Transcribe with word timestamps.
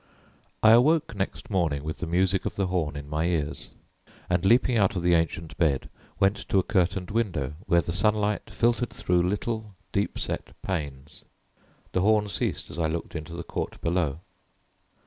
II 0.01 0.51
I 0.63 0.71
awoke 0.71 1.13
next 1.13 1.51
morning 1.51 1.83
with 1.83 1.99
the 1.99 2.07
music 2.07 2.47
of 2.47 2.55
the 2.55 2.65
horn 2.65 2.95
in 2.95 3.07
my 3.07 3.25
ears, 3.25 3.69
and 4.31 4.43
leaping 4.43 4.75
out 4.75 4.95
of 4.95 5.03
the 5.03 5.13
ancient 5.13 5.55
bed, 5.59 5.91
went 6.19 6.37
to 6.49 6.57
a 6.57 6.63
curtained 6.63 7.11
window 7.11 7.53
where 7.67 7.81
the 7.81 7.91
sunlight 7.91 8.49
filtered 8.49 8.89
through 8.89 9.29
little 9.29 9.75
deep 9.91 10.17
set 10.17 10.59
panes. 10.63 11.23
The 11.91 12.01
horn 12.01 12.29
ceased 12.29 12.71
as 12.71 12.79
I 12.79 12.87
looked 12.87 13.15
into 13.15 13.33
the 13.35 13.43
court 13.43 13.79
below. 13.79 14.21